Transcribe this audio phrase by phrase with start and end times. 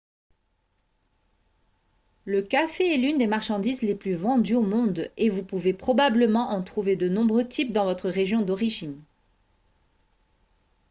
[2.25, 6.49] le café est l'une des marchandises les plus vendues au monde et vous pouvez probablement
[6.49, 8.99] en trouver de nombreux types dans votre région d'origine